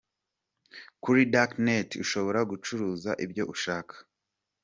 [1.03, 3.95] Kuri Dark Net ushobora gucuruza ibyo ushaka.